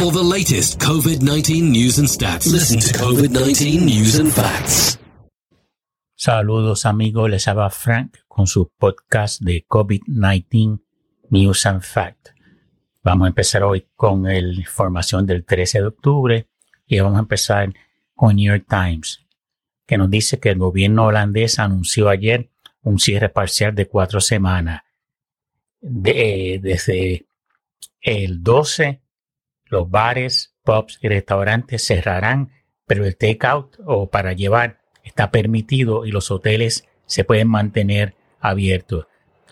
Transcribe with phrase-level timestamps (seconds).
[0.00, 4.98] For the latest COVID 19 news and stats, listen to COVID 19 News and Facts.
[6.16, 10.80] Saludos amigos, les habla Frank con su podcast de COVID-19
[11.28, 12.32] News and Facts.
[13.02, 16.46] Vamos a empezar hoy con la información del 13 de octubre
[16.86, 17.70] y vamos a empezar
[18.14, 19.20] con New York Times,
[19.86, 22.48] que nos dice que el gobierno holandés anunció ayer
[22.80, 24.80] un cierre parcial de cuatro semanas.
[25.82, 27.26] De, desde
[28.00, 29.02] el 12,
[29.70, 32.50] los bares, pubs y restaurantes cerrarán,
[32.86, 39.06] pero el takeout o para llevar está permitido y los hoteles se pueden mantener abiertos.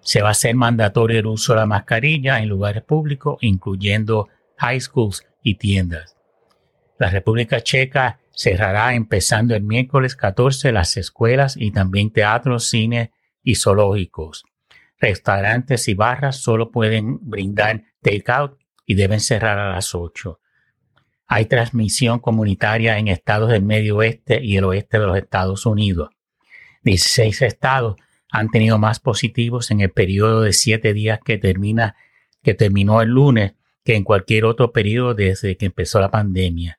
[0.00, 4.28] Se va a hacer mandatorio el uso de la mascarilla en lugares públicos, incluyendo
[4.58, 6.16] high schools y tiendas.
[6.98, 13.54] La República Checa cerrará empezando el miércoles 14 las escuelas y también teatros, cine y
[13.54, 14.44] zoológicos.
[14.98, 20.40] Restaurantes y barras solo pueden brindar takeout y deben cerrar a las 8.
[21.26, 26.10] Hay transmisión comunitaria en estados del medio oeste y el oeste de los Estados Unidos.
[26.82, 27.96] 16 estados
[28.30, 31.96] han tenido más positivos en el periodo de siete días que termina,
[32.42, 36.78] que terminó el lunes, que en cualquier otro periodo desde que empezó la pandemia.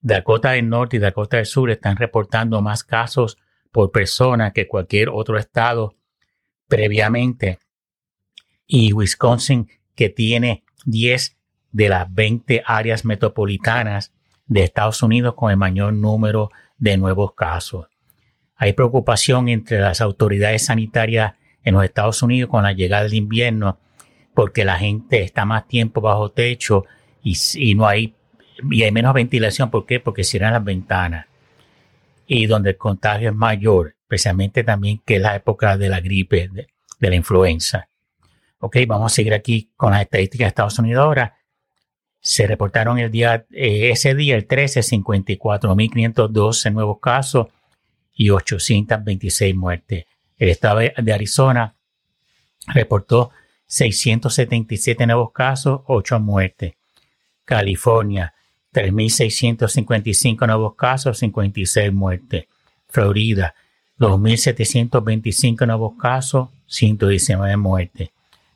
[0.00, 3.36] Dakota del Norte y Dakota del Sur están reportando más casos
[3.70, 5.96] por persona que cualquier otro estado
[6.68, 7.58] previamente.
[8.66, 11.36] Y Wisconsin, que tiene 10
[11.72, 14.12] de las 20 áreas metropolitanas
[14.46, 17.86] de Estados Unidos con el mayor número de nuevos casos.
[18.56, 23.78] Hay preocupación entre las autoridades sanitarias en los Estados Unidos con la llegada del invierno
[24.34, 26.86] porque la gente está más tiempo bajo techo
[27.22, 28.14] y, no hay
[28.70, 29.70] y hay menos ventilación.
[29.70, 30.00] ¿Por qué?
[30.00, 31.26] Porque cierran las ventanas
[32.26, 36.48] y donde el contagio es mayor, especialmente también que es la época de la gripe,
[36.48, 37.89] de, la influenza.
[38.60, 41.40] Ok, vamos a seguir aquí con las estadísticas de Estados Unidos ahora
[42.20, 47.48] se reportaron el día, eh, ese día, el 13, 54.512 nuevos casos
[48.14, 50.04] y 826 muertes.
[50.38, 51.74] El estado de Arizona
[52.66, 53.30] reportó
[53.66, 56.74] 677 nuevos casos, 8 muertes.
[57.44, 58.34] California,
[58.72, 62.44] 3.655 nuevos casos, 56 muertes.
[62.88, 63.54] Florida,
[63.98, 68.10] 2.725 nuevos casos, 119 muertes.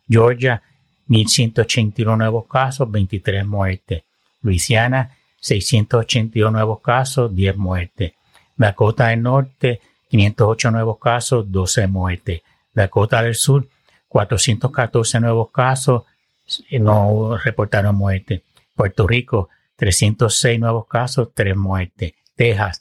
[0.09, 0.63] Georgia,
[1.09, 4.05] 1.181 nuevos casos, 23 muertes.
[4.43, 8.13] Luisiana, 682 nuevos casos, 10 muertes.
[8.57, 12.43] Dakota del Norte, 508 nuevos casos, 12 muertes.
[12.73, 13.69] Dakota del Sur,
[14.09, 16.05] 414 nuevos casos,
[16.71, 18.45] no reportaron muerte.
[18.75, 22.15] Puerto Rico, 306 nuevos casos, 3 muertes.
[22.35, 22.81] Texas,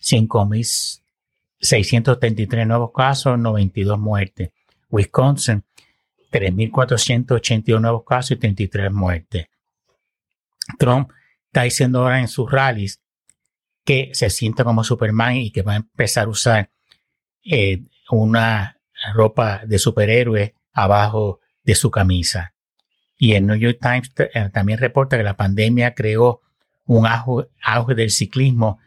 [0.00, 4.50] 5.633 nuevos casos, 92 muertes.
[4.90, 5.64] Wisconsin,
[6.34, 9.46] 3.481 nuevos casos y 33 muertes.
[10.78, 11.10] Trump
[11.46, 13.00] está diciendo ahora en sus rallies
[13.84, 16.70] que se siente como Superman y que va a empezar a usar
[17.44, 18.78] eh, una
[19.14, 22.52] ropa de superhéroe abajo de su camisa.
[23.16, 26.40] Y el New York Times eh, también reporta que la pandemia creó
[26.86, 28.80] un auge del ciclismo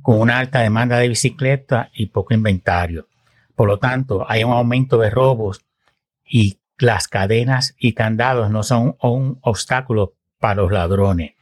[0.00, 3.08] con una alta demanda de bicicletas y poco inventario.
[3.54, 5.60] Por lo tanto, hay un aumento de robos
[6.24, 11.32] y las cadenas y candados no son un obstáculo para los ladrones,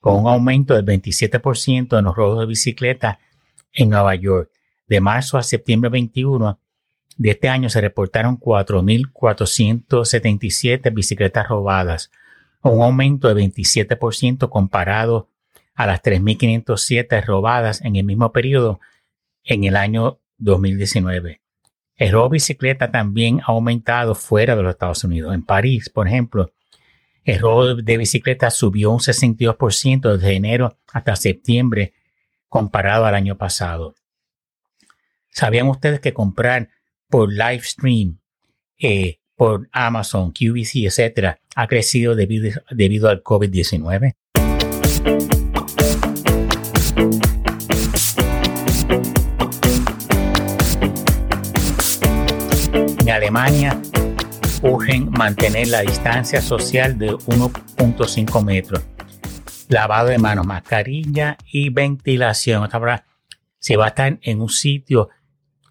[0.00, 3.18] con un aumento del 27% en los robos de bicicletas
[3.72, 4.50] en Nueva York.
[4.86, 6.60] De marzo a septiembre 21
[7.16, 12.10] de este año se reportaron 4.477 bicicletas robadas,
[12.62, 15.28] un aumento de 27% comparado
[15.74, 18.80] a las 3.507 robadas en el mismo periodo
[19.44, 21.43] en el año 2019.
[21.96, 25.32] El robo de bicicleta también ha aumentado fuera de los Estados Unidos.
[25.34, 26.52] En París, por ejemplo,
[27.24, 31.94] el robo de bicicleta subió un 62% desde enero hasta septiembre
[32.48, 33.94] comparado al año pasado.
[35.30, 36.68] ¿Sabían ustedes que comprar
[37.08, 38.18] por live stream,
[38.78, 44.14] eh, por Amazon, QVC, etcétera, ha crecido debido, debido al COVID-19?
[54.62, 58.80] Urgen mantener la distancia social de 1.5 metros.
[59.68, 62.62] Lavado de manos, mascarilla y ventilación.
[62.62, 63.04] Otra
[63.58, 65.08] si va a estar en un sitio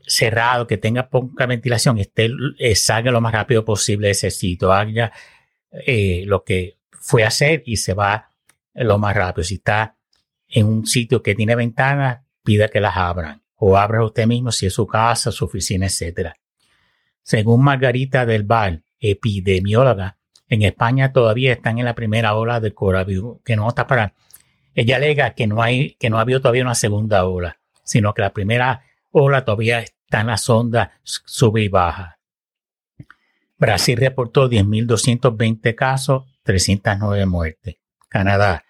[0.06, 2.30] cerrado que tenga poca ventilación, esté,
[2.60, 5.14] eh, salga lo más rápido posible de ese sitio, haga
[5.72, 8.30] eh, lo que fue a hacer y se va
[8.74, 9.46] lo más rápido.
[9.46, 9.96] Si está
[10.50, 14.66] en un sitio que tiene ventanas, pida que las abran o abra usted mismo si
[14.66, 16.36] es su casa, su oficina, etcétera.
[17.24, 20.18] Según Margarita del Val, epidemióloga
[20.48, 24.14] En España todavía están en la primera ola de coronavirus, que no está para.
[24.76, 28.22] Ella alega que no hay, que no ha habido todavía una segunda ola, sino que
[28.22, 32.20] la primera ola todavía está en la sonda sube y baja.
[33.58, 37.78] Brasil reportó 10.220 casos, 309 muertes.
[38.10, 38.66] Canadá,